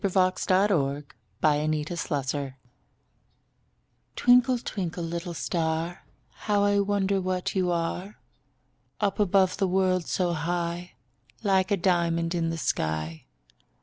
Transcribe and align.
_Twinkle, 0.03 0.33
Twinkle, 0.35 0.93
Little 1.43 1.95
Star 1.95 2.57
Twinkle, 4.15 4.57
twinkle, 4.57 5.03
little 5.03 5.33
star; 5.35 6.05
How 6.49 6.63
I 6.63 6.79
wonder 6.79 7.21
what 7.21 7.53
you 7.53 7.69
are! 7.71 8.17
Up 8.99 9.19
above 9.19 9.57
the 9.57 9.67
world 9.67 10.07
so 10.07 10.33
high, 10.33 10.93
Like 11.43 11.69
a 11.69 11.77
diamond 11.77 12.33
in 12.33 12.49
the 12.49 12.57
sky. 12.57 13.27